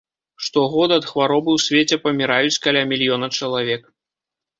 Штогод 0.43 0.93
ад 0.95 1.03
хваробы 1.09 1.49
ў 1.57 1.63
свеце 1.65 1.99
паміраюць 2.05 2.61
каля 2.63 2.81
мільёна 2.95 3.27
чалавек. 3.41 3.83